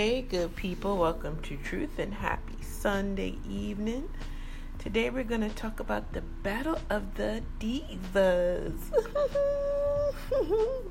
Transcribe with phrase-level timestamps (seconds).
[0.00, 4.08] Hey, good people, welcome to Truth and Happy Sunday evening.
[4.78, 8.78] Today we're going to talk about the Battle of the Divas.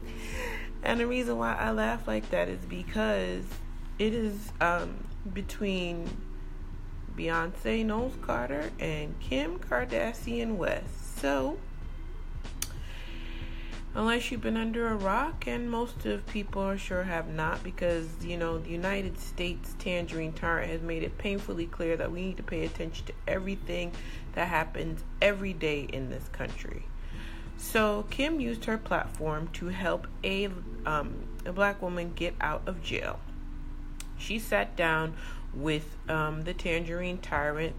[0.84, 3.46] and the reason why I laugh like that is because
[3.98, 6.10] it is um, between
[7.16, 11.22] Beyonce Knowles Carter and Kim Kardashian West.
[11.22, 11.58] So,
[13.98, 18.08] unless you've been under a rock, and most of people are sure have not, because
[18.22, 22.38] you know the United States Tangerine Tyrant has made it painfully clear that we need
[22.38, 23.92] to pay attention to everything
[24.34, 26.84] that happens every day in this country.
[27.58, 30.50] So Kim used her platform to help a
[30.86, 33.20] um, a black woman get out of jail.
[34.20, 35.16] She sat down
[35.56, 37.76] with um, the Tangerine Tyrant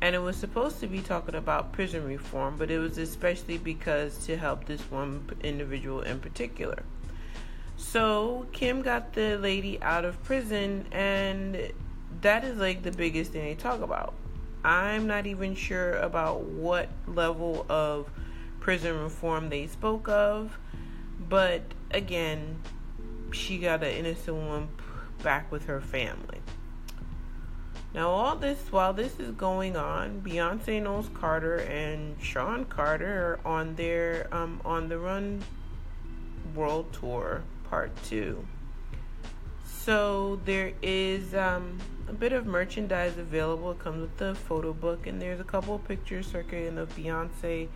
[0.00, 4.26] and it was supposed to be talking about prison reform, but it was especially because
[4.26, 6.82] to help this one individual in particular.
[7.76, 11.72] So Kim got the lady out of prison, and
[12.20, 14.14] that is like the biggest thing they talk about.
[14.64, 18.10] I'm not even sure about what level of
[18.60, 20.58] prison reform they spoke of,
[21.28, 22.60] but again,
[23.32, 24.68] she got an innocent woman
[25.22, 26.40] back with her family.
[27.94, 33.50] Now, all this while this is going on, Beyonce Knowles Carter and Sean Carter are
[33.50, 35.42] on their um, on the Run
[36.54, 38.46] World Tour Part Two.
[39.64, 41.78] So there is um,
[42.08, 43.70] a bit of merchandise available.
[43.70, 47.68] It comes with the photo book, and there's a couple of pictures circulating of Beyonce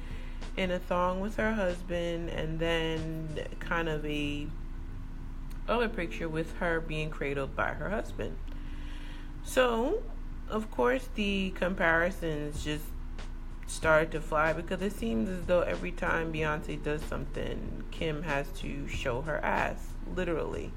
[0.58, 4.46] in a thong with her husband, and then kind of a
[5.66, 8.36] other picture with her being cradled by her husband.
[9.44, 10.02] So,
[10.48, 12.84] of course, the comparisons just
[13.66, 18.46] started to fly because it seems as though every time Beyonce does something, Kim has
[18.58, 20.72] to show her ass, literally.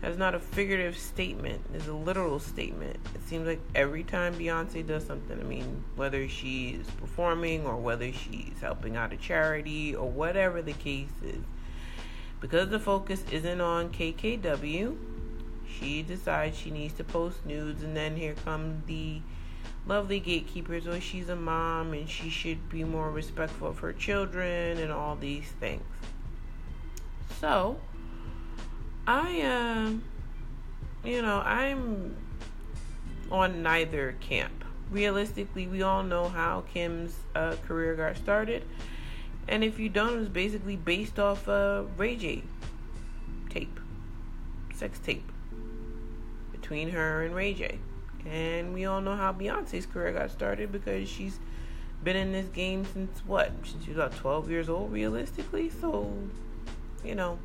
[0.00, 2.96] That's not a figurative statement, it's a literal statement.
[3.14, 8.12] It seems like every time Beyonce does something, I mean, whether she's performing or whether
[8.12, 11.42] she's helping out a charity or whatever the case is,
[12.40, 14.96] because the focus isn't on KKW,
[15.78, 19.20] she decides she needs to post nudes, and then here come the
[19.86, 20.86] lovely gatekeepers.
[20.86, 25.16] Oh, she's a mom and she should be more respectful of her children and all
[25.16, 25.82] these things.
[27.40, 27.80] So,
[29.06, 29.90] I, uh,
[31.04, 32.16] you know, I'm
[33.30, 34.64] on neither camp.
[34.90, 38.64] Realistically, we all know how Kim's uh, career got started.
[39.48, 42.42] And if you don't, it was basically based off a uh, Ray J
[43.50, 43.80] tape,
[44.74, 45.32] sex tape
[46.62, 47.78] between her and Ray J.
[48.24, 51.40] And we all know how Beyonce's career got started because she's
[52.04, 53.52] been in this game since what?
[53.64, 55.68] Since she was about 12 years old, realistically.
[55.68, 56.10] So,
[57.04, 57.38] you know,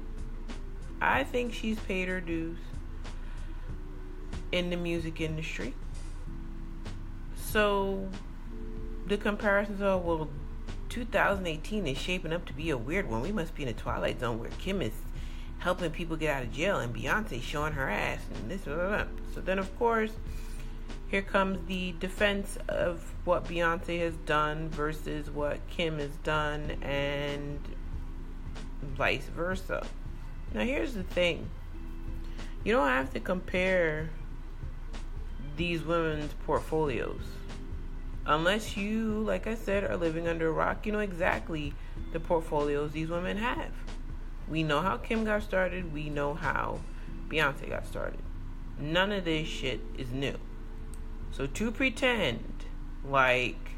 [1.01, 2.59] I think she's paid her dues
[4.51, 5.73] in the music industry.
[7.35, 8.07] So,
[9.07, 10.29] the comparisons are well,
[10.89, 13.21] 2018 is shaping up to be a weird one.
[13.21, 14.93] We must be in a twilight zone where Kim is
[15.59, 19.07] helping people get out of jail and Beyonce showing her ass and this and that.
[19.33, 20.11] So then, of course,
[21.07, 27.59] here comes the defense of what Beyonce has done versus what Kim has done, and
[28.81, 29.85] vice versa.
[30.53, 31.49] Now, here's the thing
[32.63, 34.09] you don't have to compare
[35.55, 37.21] these women's portfolios.
[38.25, 41.73] Unless you, like I said, are living under a rock, you know exactly
[42.11, 43.71] the portfolios these women have.
[44.47, 45.93] We know how Kim got started.
[45.93, 46.79] We know how
[47.27, 48.19] Beyonce got started.
[48.79, 50.35] None of this shit is new.
[51.31, 52.65] So to pretend
[53.03, 53.71] like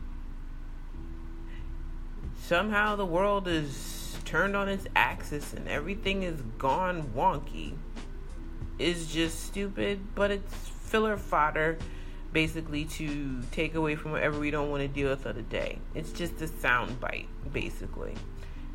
[2.38, 7.74] somehow the world is turned on its axis and everything is gone wonky
[8.78, 11.78] is just stupid, but it's filler fodder
[12.32, 15.80] basically to take away from whatever we don't want to deal with of the day.
[15.96, 18.14] It's just a sound bite, basically.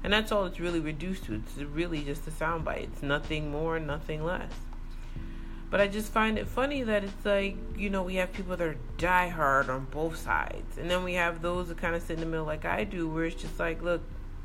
[0.04, 1.34] And that's all it's really reduced to.
[1.34, 2.84] It's really just a soundbite.
[2.84, 4.52] It's nothing more, nothing less.
[5.70, 8.64] But I just find it funny that it's like, you know, we have people that
[8.64, 10.78] are diehard on both sides.
[10.78, 13.08] And then we have those that kind of sit in the middle like I do,
[13.08, 14.02] where it's just like, look,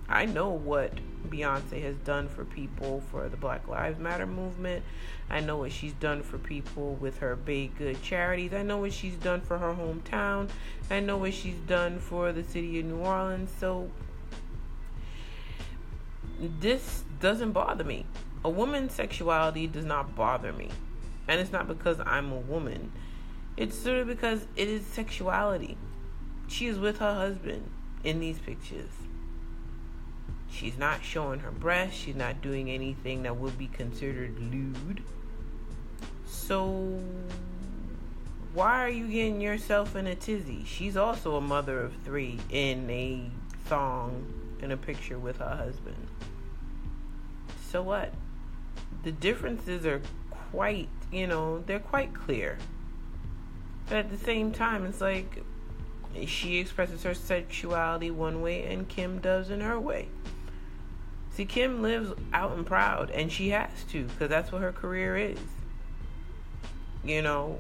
[0.08, 0.94] I know what
[1.30, 4.84] Beyonce has done for people for the Black Lives Matter movement.
[5.30, 8.54] I know what she's done for people with her big good charities.
[8.54, 10.50] I know what she's done for her hometown.
[10.90, 13.52] I know what she's done for the city of New Orleans.
[13.60, 13.92] So
[16.60, 18.06] this doesn't bother me.
[18.44, 20.70] A woman's sexuality does not bother me.
[21.28, 22.92] And it's not because I'm a woman.
[23.58, 25.78] It's sort of because it is sexuality.
[26.48, 27.70] She is with her husband
[28.04, 28.90] in these pictures.
[30.50, 31.98] She's not showing her breasts.
[31.98, 35.04] She's not doing anything that would be considered lewd.
[36.26, 37.00] So
[38.54, 40.64] why are you getting yourself in a tizzy?
[40.66, 43.30] She's also a mother of three in a
[43.68, 44.26] song
[44.62, 45.96] in a picture with her husband.
[47.70, 48.14] So what?
[49.04, 50.02] The differences are
[50.52, 52.58] quite, you know, they're quite clear.
[53.88, 55.44] But at the same time, it's like
[56.26, 60.10] she expresses her sexuality one way and Kim does in her way.
[61.32, 65.16] See, Kim lives out and proud, and she has to, because that's what her career
[65.16, 65.40] is.
[67.04, 67.60] You know,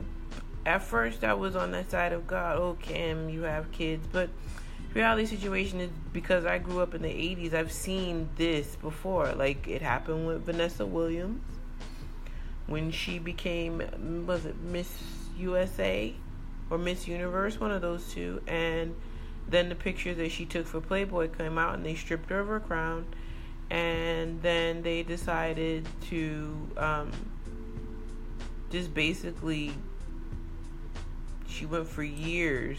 [0.65, 2.57] at first I was on that side of God.
[2.57, 4.29] Oh, Kim, you have kids, but
[4.93, 9.33] reality situation is because I grew up in the 80s, I've seen this before.
[9.33, 11.41] Like it happened with Vanessa Williams
[12.67, 13.81] when she became
[14.27, 15.01] was it Miss
[15.37, 16.13] USA
[16.69, 18.95] or Miss Universe, one of those two, and
[19.47, 22.47] then the pictures that she took for Playboy came out and they stripped her of
[22.47, 23.05] her crown.
[23.71, 27.11] And then they decided to um,
[28.71, 29.73] just basically
[31.47, 32.77] she went for years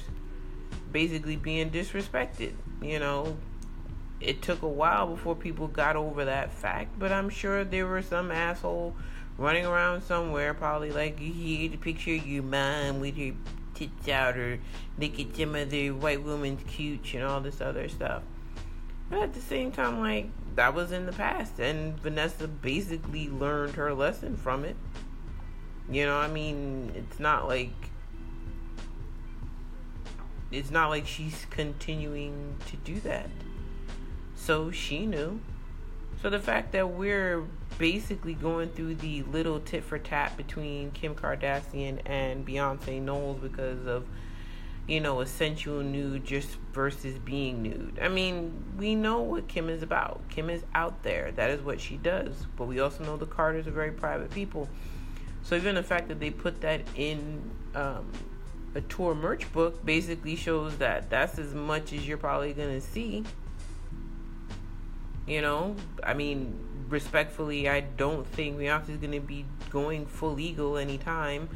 [0.93, 2.55] basically being disrespected.
[2.83, 3.37] You know,
[4.21, 8.03] it took a while before people got over that fact, but I'm sure there were
[8.03, 8.95] some asshole
[9.39, 13.33] running around somewhere, probably like you the picture of your mom with her
[13.75, 14.59] tits out, or
[14.99, 18.23] look at some other white woman's cooch and all this other stuff.
[19.09, 23.75] But at the same time, like that was in the past, and Vanessa basically learned
[23.77, 24.77] her lesson from it.
[25.91, 27.73] You know, I mean, it's not like
[30.51, 33.29] it's not like she's continuing to do that.
[34.35, 35.41] So she knew.
[36.23, 37.45] So the fact that we're
[37.79, 43.87] basically going through the little tit for tat between Kim Kardashian and Beyonce Knowles because
[43.87, 44.07] of,
[44.87, 47.99] you know, a sensual nude just versus being nude.
[48.03, 50.21] I mean, we know what Kim is about.
[50.29, 51.33] Kim is out there.
[51.33, 52.47] That is what she does.
[52.57, 54.69] But we also know the Carters are very private people.
[55.43, 58.13] So even the fact that they put that in um,
[58.75, 63.25] a tour merch book basically shows that that's as much as you're probably gonna see.
[65.27, 66.59] You know, I mean,
[66.89, 71.49] respectfully, I don't think Beyonce's gonna be going full legal anytime.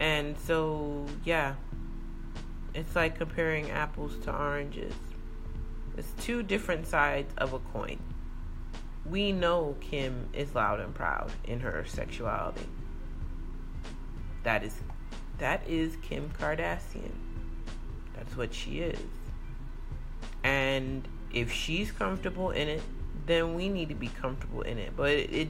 [0.00, 1.54] And so, yeah,
[2.74, 4.94] it's like comparing apples to oranges.
[5.96, 8.00] It's two different sides of a coin.
[9.06, 12.66] We know Kim is loud and proud in her sexuality.
[14.42, 14.74] That is
[15.38, 17.12] that is Kim Kardashian.
[18.14, 18.98] That's what she is.
[20.42, 22.82] And if she's comfortable in it,
[23.26, 24.92] then we need to be comfortable in it.
[24.96, 25.48] But it,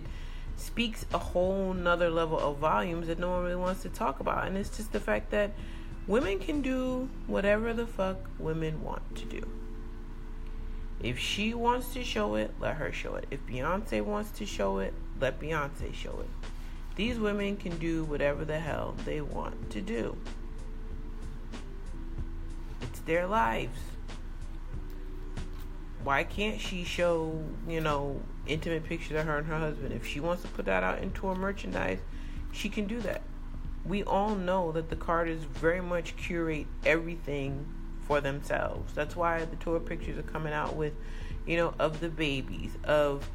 [0.56, 4.46] speaks a whole nother level of volumes that no one really wants to talk about.
[4.46, 5.52] And it's just the fact that
[6.06, 9.48] women can do whatever the fuck women want to do.
[11.00, 13.26] If she wants to show it, let her show it.
[13.30, 16.30] If Beyonce wants to show it, let Beyonce show it.
[16.96, 20.16] These women can do whatever the hell they want to do.
[22.82, 23.78] It's their lives.
[26.04, 29.92] Why can't she show, you know, intimate pictures of her and her husband?
[29.92, 31.98] If she wants to put that out into her merchandise,
[32.52, 33.22] she can do that.
[33.84, 37.66] We all know that the Carters very much curate everything
[38.06, 38.92] for themselves.
[38.94, 40.92] That's why the tour pictures are coming out with,
[41.46, 43.28] you know, of the babies, of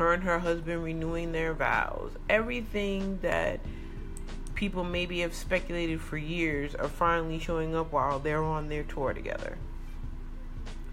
[0.00, 2.12] her and her husband renewing their vows.
[2.30, 3.60] Everything that
[4.54, 9.12] people maybe have speculated for years are finally showing up while they're on their tour
[9.12, 9.58] together.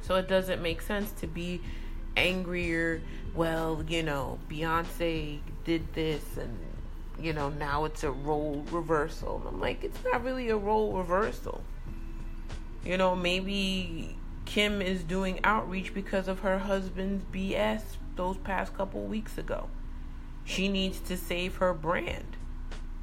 [0.02, 1.62] So it doesn't make sense to be
[2.18, 3.02] angrier.
[3.34, 6.58] Well, you know, Beyonce did this and
[7.20, 9.42] you know, now it's a role reversal.
[9.48, 11.64] I'm like, it's not really a role reversal.
[12.86, 17.82] You know, maybe Kim is doing outreach because of her husband's BS
[18.18, 19.70] those past couple weeks ago.
[20.44, 22.38] She needs to save her brand.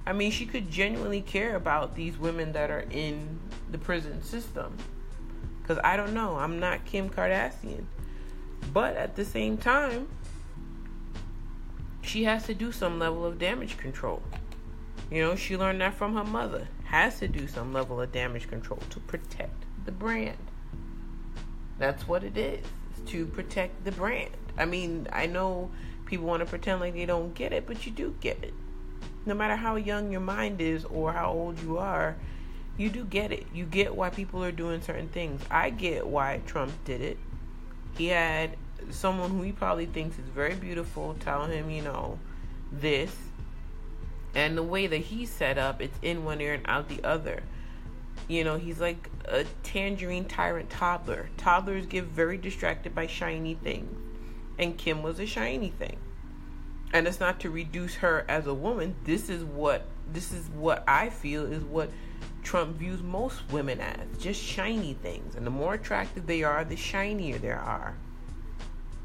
[0.06, 3.40] I mean, she could genuinely care about these women that are in
[3.71, 4.76] the prison system.
[5.62, 7.85] Because I don't know, I'm not Kim Kardashian.
[8.73, 10.09] But at the same time,
[12.02, 14.23] she has to do some level of damage control.
[15.11, 16.68] You know, she learned that from her mother.
[16.85, 20.37] Has to do some level of damage control to protect the brand.
[21.78, 24.30] That's what it is, is to protect the brand.
[24.56, 25.70] I mean, I know
[26.06, 28.54] people want to pretend like they don't get it, but you do get it.
[29.26, 32.16] No matter how young your mind is or how old you are,
[32.76, 33.46] you do get it.
[33.54, 35.40] You get why people are doing certain things.
[35.50, 37.18] I get why Trump did it.
[37.96, 38.56] He had
[38.90, 42.18] someone who he probably thinks is very beautiful tell him, you know,
[42.70, 43.14] this.
[44.34, 47.42] And the way that he's set up, it's in one ear and out the other.
[48.26, 51.30] You know, he's like a tangerine tyrant toddler.
[51.37, 53.96] Toddlers get very distracted by shiny things
[54.58, 55.99] and Kim was a shiny thing.
[56.92, 58.94] and it's not to reduce her as a woman.
[59.04, 61.90] This is what this is what I feel is what
[62.44, 65.34] Trump views most women as just shiny things.
[65.34, 67.96] And the more attractive they are, the shinier they are.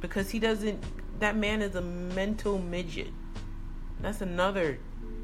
[0.01, 0.83] Because he doesn't
[1.19, 3.09] that man is a mental midget.
[4.01, 4.79] That's another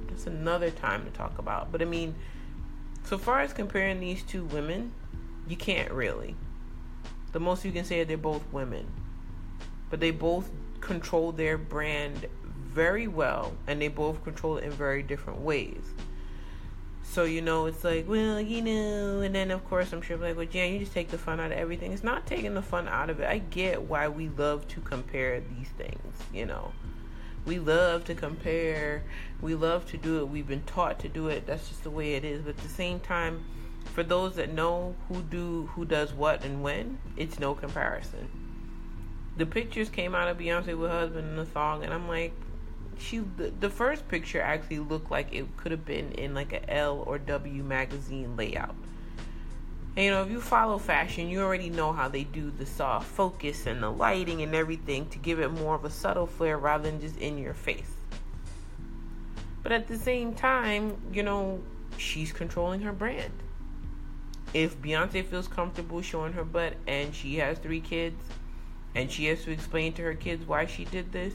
[0.07, 1.71] that's another time to talk about.
[1.71, 2.15] But I mean,
[3.03, 4.91] so far as comparing these two women,
[5.47, 6.35] you can't really.
[7.33, 8.87] The most you can say they're both women.
[9.89, 10.49] But they both
[10.81, 12.27] control their brand
[12.75, 15.83] very well and they both control it in very different ways.
[17.03, 20.35] So, you know, it's like, well, you know, and then of course I'm sure like,
[20.35, 21.93] well, Jan, you just take the fun out of everything.
[21.93, 23.27] It's not taking the fun out of it.
[23.29, 26.73] I get why we love to compare these things, you know.
[27.45, 29.03] We love to compare.
[29.39, 30.29] We love to do it.
[30.29, 31.45] We've been taught to do it.
[31.45, 32.41] That's just the way it is.
[32.41, 33.45] But at the same time,
[33.93, 38.44] for those that know who do who does what and when, it's no comparison.
[39.37, 42.33] The pictures came out of Beyonce with her husband in the song, and I'm like,
[42.97, 46.69] she the, the first picture actually looked like it could have been in like a
[46.73, 48.75] Elle or W magazine layout.
[49.95, 53.07] And, you know, if you follow fashion, you already know how they do the soft
[53.07, 56.89] focus and the lighting and everything to give it more of a subtle flair rather
[56.89, 57.91] than just in your face.
[59.63, 61.61] But at the same time, you know,
[61.97, 63.31] she's controlling her brand.
[64.53, 68.21] If Beyonce feels comfortable showing her butt and she has three kids
[68.95, 71.33] and she has to explain to her kids why she did this,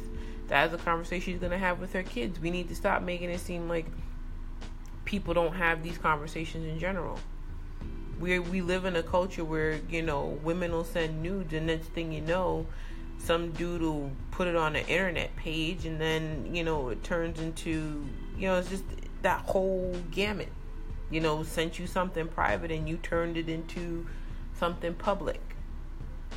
[0.48, 2.40] that's a conversation she's going to have with her kids.
[2.40, 3.86] We need to stop making it seem like
[5.04, 7.18] people don't have these conversations in general.
[8.18, 11.88] We we live in a culture where you know women will send nudes, and next
[11.88, 12.66] thing you know,
[13.18, 17.40] some dude will put it on an internet page, and then you know it turns
[17.40, 18.04] into
[18.36, 18.84] you know it's just
[19.22, 20.48] that whole gamut.
[21.10, 24.06] You know, sent you something private, and you turned it into
[24.54, 25.40] something public.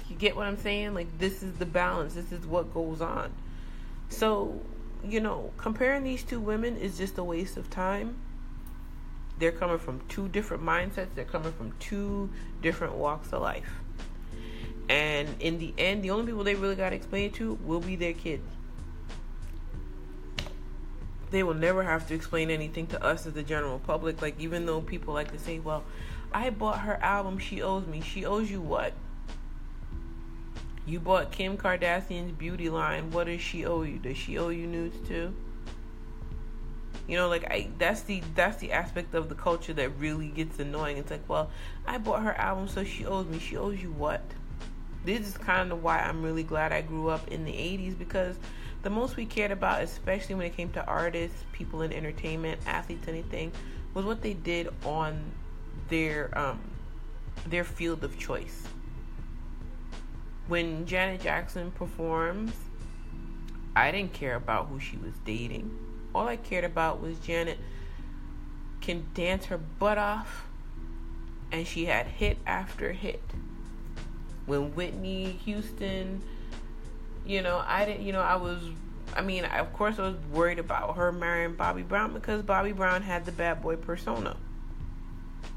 [0.09, 0.93] You get what I'm saying?
[0.93, 2.13] Like this is the balance.
[2.13, 3.31] This is what goes on.
[4.09, 4.61] So,
[5.03, 8.17] you know, comparing these two women is just a waste of time.
[9.39, 12.29] They're coming from two different mindsets, they're coming from two
[12.61, 13.69] different walks of life.
[14.89, 17.95] And in the end, the only people they really got to explain to will be
[17.95, 18.43] their kids.
[21.31, 24.21] They will never have to explain anything to us as the general public.
[24.21, 25.83] Like, even though people like to say, well,
[26.31, 28.01] I bought her album, she owes me.
[28.01, 28.93] She owes you what?
[30.85, 33.09] You bought Kim Kardashian's beauty line.
[33.11, 33.99] What does she owe you?
[33.99, 35.33] Does she owe you nudes too?
[37.07, 40.59] You know, like I that's the that's the aspect of the culture that really gets
[40.59, 40.97] annoying.
[40.97, 41.49] It's like, well,
[41.85, 43.39] I bought her album, so she owes me.
[43.39, 44.21] She owes you what?
[45.05, 48.37] This is kind of why I'm really glad I grew up in the 80s because
[48.83, 53.07] the most we cared about, especially when it came to artists, people in entertainment, athletes,
[53.09, 53.51] anything,
[53.93, 55.31] was what they did on
[55.89, 56.59] their um
[57.47, 58.67] their field of choice
[60.47, 62.51] when Janet Jackson performs,
[63.75, 65.71] I didn't care about who she was dating.
[66.13, 67.57] All I cared about was Janet
[68.81, 70.45] can dance her butt off,
[71.51, 73.23] and she had hit after hit.
[74.45, 76.21] When Whitney Houston,
[77.25, 78.61] you know, I didn't, you know, I was,
[79.15, 83.01] I mean, of course, I was worried about her marrying Bobby Brown because Bobby Brown
[83.01, 84.35] had the bad boy persona.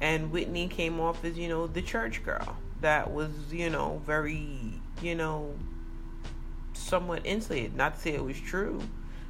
[0.00, 4.80] And Whitney came off as, you know, the church girl that was, you know, very,
[5.02, 5.52] you know,
[6.72, 7.74] somewhat insulated.
[7.74, 8.80] Not to say it was true.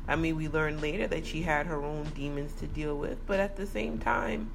[0.07, 3.41] I mean, we learned later that she had her own demons to deal with, but
[3.41, 4.51] at the same time,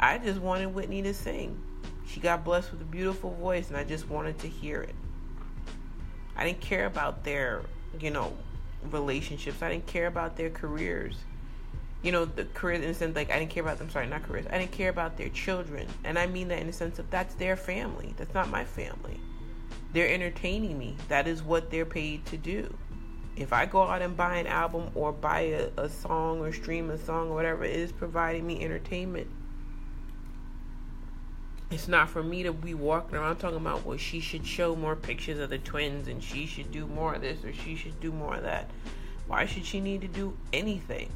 [0.00, 1.60] I just wanted Whitney to sing.
[2.06, 4.94] She got blessed with a beautiful voice, and I just wanted to hear it.
[6.34, 7.60] I didn't care about their,
[8.00, 8.32] you know,
[8.90, 9.60] relationships.
[9.60, 11.16] I didn't care about their careers
[12.04, 13.88] you know, the careers in the sense like I didn't care about them.
[13.88, 14.46] Sorry, not careers.
[14.50, 17.34] I didn't care about their children, and I mean that in the sense of that's
[17.36, 18.14] their family.
[18.18, 19.18] That's not my family.
[19.94, 20.96] They're entertaining me.
[21.08, 22.76] That is what they're paid to do.
[23.36, 26.90] If I go out and buy an album or buy a, a song or stream
[26.90, 29.28] a song or whatever, it is providing me entertainment.
[31.70, 34.94] It's not for me to be walking around talking about well she should show more
[34.94, 38.12] pictures of the twins and she should do more of this or she should do
[38.12, 38.70] more of that.
[39.26, 41.08] Why should she need to do anything?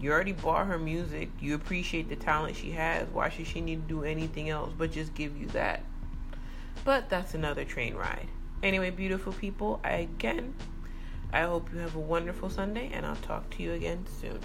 [0.00, 1.28] You already bought her music.
[1.40, 3.06] You appreciate the talent she has.
[3.08, 5.82] Why should she need to do anything else but just give you that?
[6.84, 8.28] But that's another train ride.
[8.62, 10.54] Anyway, beautiful people, I, again,
[11.32, 14.40] I hope you have a wonderful Sunday and I'll talk to you again soon.